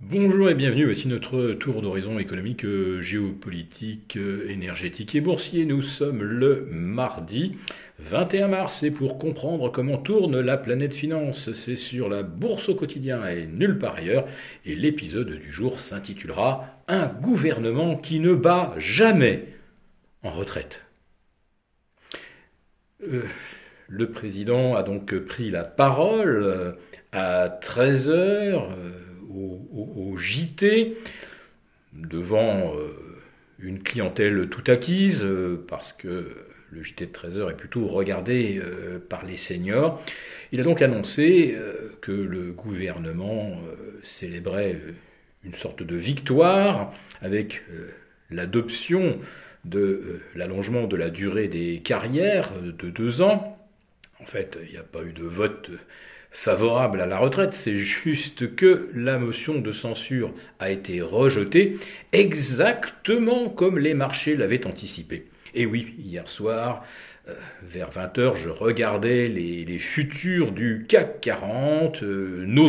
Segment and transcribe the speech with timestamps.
[0.00, 5.64] Bonjour et bienvenue, voici notre tour d'horizon économique, euh, géopolitique, euh, énergétique et boursier.
[5.64, 7.58] Nous sommes le mardi
[7.98, 12.76] 21 mars et pour comprendre comment tourne la planète finance, c'est sur la bourse au
[12.76, 14.28] quotidien et nulle part ailleurs.
[14.64, 19.46] Et l'épisode du jour s'intitulera Un gouvernement qui ne bat jamais
[20.22, 20.84] en retraite.
[23.02, 23.24] Euh,
[23.88, 26.76] le président a donc pris la parole
[27.10, 28.70] à 13 heures
[29.38, 30.96] au, JT
[31.92, 32.92] devant euh,
[33.58, 36.36] une clientèle tout acquise, euh, parce que
[36.70, 40.02] le JT de 13h est plutôt regardé euh, par les seniors.
[40.52, 41.56] Il a donc annoncé
[42.00, 43.60] que le gouvernement
[44.02, 44.80] célébrait
[45.44, 47.62] une sorte de victoire avec
[48.30, 49.18] l'adoption
[49.66, 53.58] de l'allongement de la durée des carrières de deux ans.
[54.20, 55.70] En fait, il n'y a pas eu de vote
[56.30, 61.78] favorable à la retraite, c'est juste que la motion de censure a été rejetée
[62.12, 65.26] exactement comme les marchés l'avaient anticipé.
[65.54, 66.84] Et oui, hier soir,
[67.28, 72.68] euh, vers 20h, je regardais les, futurs du CAC 40, euh, nos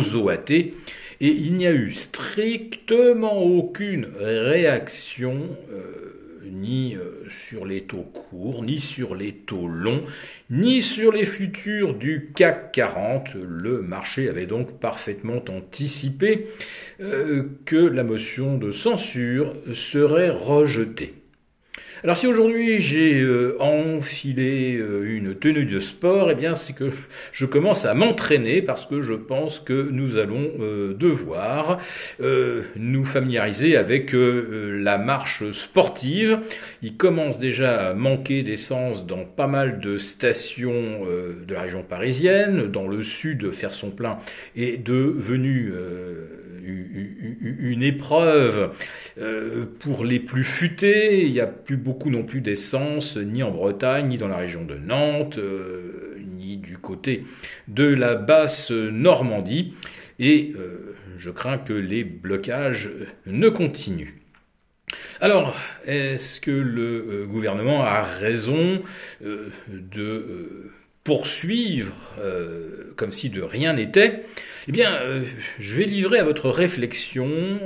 [1.22, 5.56] et il n'y a eu strictement aucune réaction.
[5.70, 10.04] Euh, ni euh, sur les taux courts, ni sur les taux longs,
[10.50, 13.34] ni sur les futurs du CAC 40.
[13.34, 16.46] Le marché avait donc parfaitement anticipé
[17.00, 21.19] euh, que la motion de censure serait rejetée.
[22.02, 26.90] Alors si aujourd'hui j'ai euh, enfilé euh, une tenue de sport, eh bien c'est que
[27.32, 31.78] je commence à m'entraîner parce que je pense que nous allons euh, devoir
[32.76, 36.38] nous familiariser avec la marche sportive.
[36.82, 41.00] Il commence déjà à manquer d'essence dans pas mal de stations
[41.46, 42.66] de la région parisienne.
[42.66, 44.18] Dans le sud, faire son plein
[44.56, 45.72] est devenu
[46.64, 48.70] une épreuve
[49.80, 51.24] pour les plus futés.
[51.24, 54.64] Il n'y a plus beaucoup non plus d'essence, ni en Bretagne, ni dans la région
[54.64, 57.24] de Nantes, euh, ni du côté
[57.68, 59.74] de la basse Normandie.
[60.18, 62.90] Et euh, je crains que les blocages
[63.26, 64.14] ne continuent.
[65.20, 65.54] Alors,
[65.86, 68.82] est-ce que le euh, gouvernement a raison
[69.20, 70.70] de
[71.10, 71.92] poursuivre
[72.96, 74.22] comme si de rien n'était
[74.68, 75.00] Eh bien,
[75.58, 77.58] je vais livrer à votre réflexion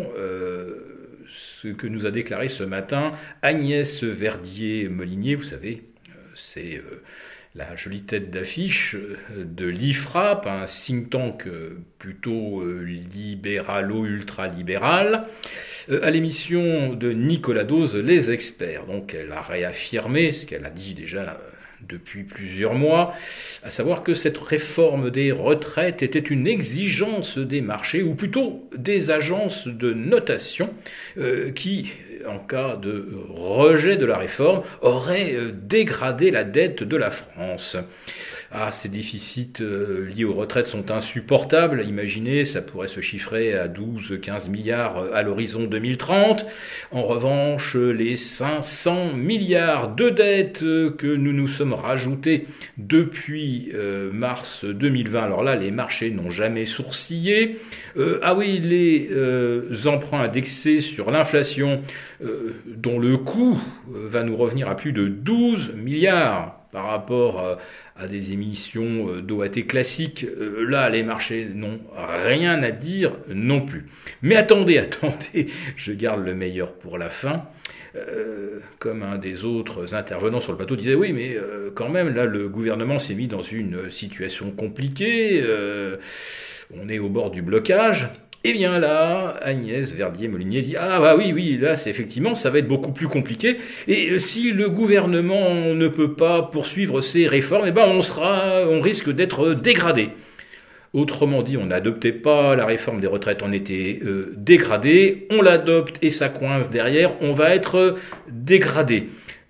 [1.72, 3.12] que nous a déclaré ce matin
[3.42, 5.36] Agnès Verdier-Molinier.
[5.36, 7.02] Vous savez, euh, c'est euh,
[7.54, 11.48] la jolie tête d'affiche euh, de l'IFRAP, un think tank
[11.98, 15.24] plutôt libéralo-ultralibéral,
[15.90, 18.86] à l'émission de Nicolas Dose, Les Experts.
[18.86, 21.38] Donc elle a réaffirmé ce qu'elle a dit déjà
[21.88, 23.14] depuis plusieurs mois,
[23.62, 29.10] à savoir que cette réforme des retraites était une exigence des marchés, ou plutôt des
[29.10, 30.70] agences de notation,
[31.18, 31.92] euh, qui,
[32.26, 37.76] en cas de rejet de la réforme, auraient euh, dégradé la dette de la France.
[38.52, 41.84] Ah, ces déficits euh, liés aux retraites sont insupportables.
[41.86, 46.46] Imaginez, ça pourrait se chiffrer à 12-15 milliards euh, à l'horizon 2030.
[46.92, 52.46] En revanche, les 500 milliards de dettes euh, que nous nous sommes rajoutés
[52.76, 53.72] depuis
[54.12, 57.58] mars 2020, alors là, les marchés n'ont jamais sourcillé.
[58.22, 59.08] ah oui, les
[59.86, 61.82] emprunts indexés sur l'inflation,
[62.66, 67.56] dont le coût va nous revenir à plus de 12 milliards par rapport
[67.96, 70.24] à des émissions euh, d'OAT classiques.
[70.24, 71.78] Euh, là, les marchés n'ont
[72.26, 73.86] rien à dire non plus.
[74.22, 75.46] Mais attendez, attendez,
[75.76, 77.44] je garde le meilleur pour la fin.
[77.94, 81.36] Euh, comme un des autres intervenants sur le plateau disait, oui, mais
[81.76, 85.44] quand même, là, le gouvernement s'est mis dans une situation compliquée.
[86.76, 88.08] on est au bord du blocage.
[88.46, 92.50] Et eh bien là, Agnès Verdier-Molinier dit Ah bah oui, oui, là c'est effectivement, ça
[92.50, 93.56] va être beaucoup plus compliqué.
[93.88, 98.68] Et euh, si le gouvernement ne peut pas poursuivre ses réformes, eh ben on sera,
[98.68, 100.10] on risque d'être dégradé.
[100.92, 105.96] Autrement dit, on n'adoptait pas la réforme des retraites, on était euh, dégradé, on l'adopte
[106.04, 107.96] et ça coince derrière, on va être
[108.28, 109.08] dégradé.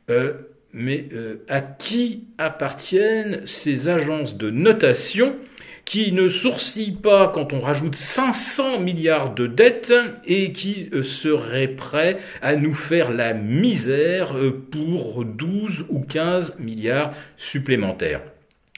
[0.08, 0.34] Euh,
[0.72, 1.08] mais
[1.48, 5.34] à qui appartiennent ces agences de notation
[5.84, 9.92] qui ne sourcille pas quand on rajoute 500 milliards de dettes
[10.24, 16.60] et qui euh, serait prêt à nous faire la misère euh, pour 12 ou 15
[16.60, 18.22] milliards supplémentaires.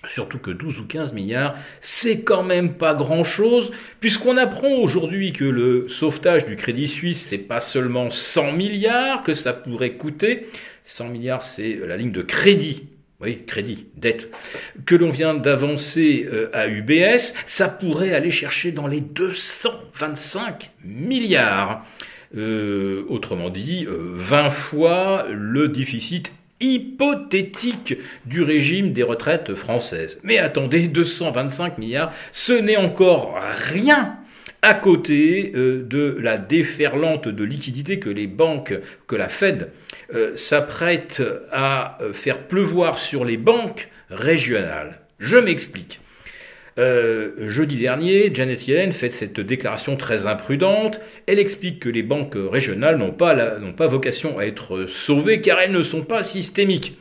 [0.08, 5.32] Surtout que 12 ou 15 milliards, c'est quand même pas grand chose, puisqu'on apprend aujourd'hui
[5.32, 10.46] que le sauvetage du Crédit Suisse, c'est pas seulement 100 milliards que ça pourrait coûter.
[10.84, 12.88] 100 milliards, c'est la ligne de crédit
[13.20, 14.30] oui, crédit, dette,
[14.84, 21.86] que l'on vient d'avancer euh, à UBS, ça pourrait aller chercher dans les 225 milliards.
[22.36, 30.18] Euh, autrement dit, 20 fois le déficit hypothétique du régime des retraites françaises.
[30.22, 33.38] Mais attendez, 225 milliards, ce n'est encore
[33.72, 34.18] rien
[34.66, 38.74] à côté euh, de la déferlante de liquidités que les banques,
[39.06, 39.70] que la Fed
[40.12, 41.22] euh, s'apprête
[41.52, 44.98] à euh, faire pleuvoir sur les banques régionales.
[45.20, 46.00] Je m'explique.
[46.76, 51.00] jeudi dernier, Janet Yellen fait cette déclaration très imprudente.
[51.28, 55.60] Elle explique que les banques régionales n'ont pas, n'ont pas vocation à être sauvées car
[55.60, 56.98] elles ne sont pas systémiques.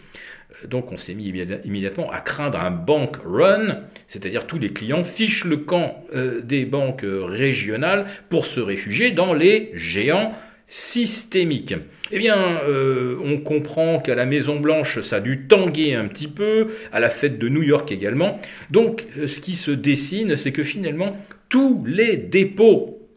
[0.68, 1.26] Donc on s'est mis
[1.64, 6.66] immédiatement à craindre un bank run, c'est-à-dire tous les clients fichent le camp euh, des
[6.66, 10.34] banques régionales pour se réfugier dans les géants
[10.68, 11.76] systémiques.
[12.12, 16.28] Eh bien, euh, on comprend qu'à la Maison Blanche, ça a dû tanguer un petit
[16.28, 18.40] peu, à la fête de New York également.
[18.72, 21.18] Donc, euh, ce qui se dessine, c'est que finalement,
[21.50, 23.08] tous les dépôts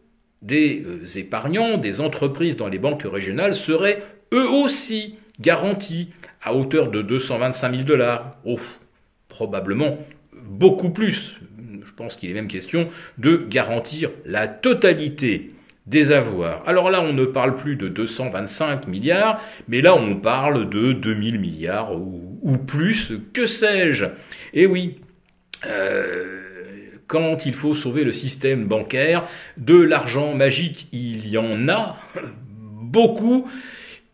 [0.41, 0.85] des
[1.15, 4.01] épargnants, des entreprises dans les banques régionales seraient
[4.31, 6.09] eux aussi garantis
[6.41, 8.37] à hauteur de 225 000 dollars.
[8.45, 8.79] Ouf,
[9.27, 9.97] probablement
[10.43, 11.39] beaucoup plus.
[11.85, 15.51] Je pense qu'il est même question de garantir la totalité
[15.85, 16.63] des avoirs.
[16.67, 21.39] Alors là, on ne parle plus de 225 milliards, mais là, on parle de 2000
[21.39, 24.05] milliards ou, plus, que sais-je?
[24.53, 24.99] Et oui,
[25.65, 26.39] euh,
[27.07, 29.27] quand il faut sauver le système bancaire,
[29.57, 31.97] de l'argent magique, il y en a
[32.51, 33.49] beaucoup,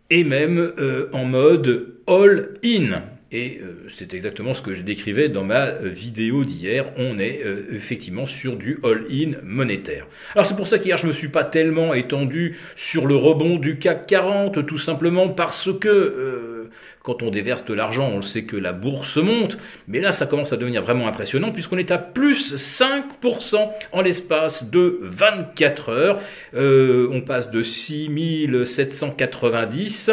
[0.09, 3.03] et même euh, en mode all-in.
[3.31, 6.85] Et euh, c'est exactement ce que je décrivais dans ma euh, vidéo d'hier.
[6.97, 10.05] On est euh, effectivement sur du all-in monétaire.
[10.35, 13.79] Alors c'est pour ça qu'hier je me suis pas tellement étendu sur le rebond du
[13.79, 16.69] CAC 40, tout simplement parce que
[17.03, 19.57] quand on déverse de l'argent, on sait que la bourse monte,
[19.87, 24.71] mais là ça commence à devenir vraiment impressionnant puisqu'on est à plus 5% en l'espace
[24.71, 26.21] de 24 heures.
[26.53, 30.11] on passe de 6790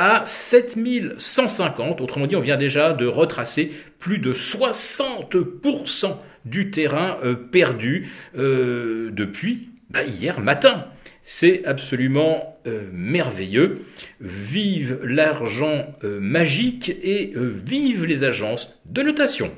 [0.00, 2.00] à 7150.
[2.00, 6.16] Autrement dit, on vient déjà de retracer plus de 60%
[6.46, 8.08] du terrain euh, perdu
[8.38, 10.86] euh, depuis bah, hier matin.
[11.22, 13.82] C'est absolument euh, merveilleux.
[14.20, 19.52] Vive l'argent magique et vive les agences de notation.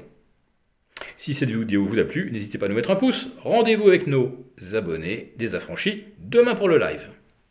[1.18, 3.28] Si cette vidéo vous a plu, n'hésitez pas à nous mettre un pouce.
[3.38, 4.44] Rendez-vous avec nos
[4.74, 7.08] abonnés des affranchis demain pour le live.